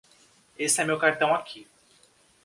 [0.57, 1.67] Este é meu cartão aqui.